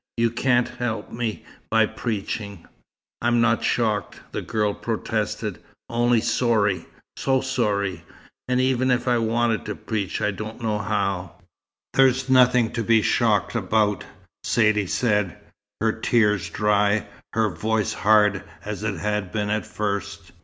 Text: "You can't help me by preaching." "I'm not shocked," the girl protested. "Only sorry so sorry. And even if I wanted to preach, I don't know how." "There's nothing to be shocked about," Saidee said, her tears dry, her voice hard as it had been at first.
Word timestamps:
"You 0.17 0.31
can't 0.31 0.67
help 0.67 1.11
me 1.11 1.45
by 1.69 1.85
preaching." 1.85 2.65
"I'm 3.21 3.39
not 3.39 3.63
shocked," 3.63 4.19
the 4.31 4.41
girl 4.41 4.73
protested. 4.73 5.59
"Only 5.91 6.21
sorry 6.21 6.87
so 7.15 7.39
sorry. 7.41 8.01
And 8.47 8.59
even 8.59 8.89
if 8.89 9.07
I 9.07 9.19
wanted 9.19 9.63
to 9.65 9.75
preach, 9.75 10.19
I 10.19 10.31
don't 10.31 10.59
know 10.59 10.79
how." 10.79 11.33
"There's 11.93 12.31
nothing 12.31 12.71
to 12.71 12.83
be 12.83 13.03
shocked 13.03 13.53
about," 13.53 14.03
Saidee 14.43 14.87
said, 14.87 15.37
her 15.79 15.91
tears 15.91 16.49
dry, 16.49 17.05
her 17.33 17.49
voice 17.51 17.93
hard 17.93 18.43
as 18.65 18.81
it 18.81 18.97
had 18.97 19.31
been 19.31 19.51
at 19.51 19.67
first. 19.67 20.31